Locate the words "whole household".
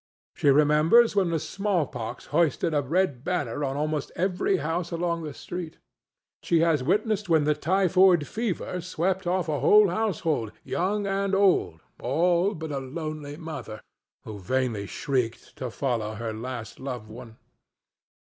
9.59-10.53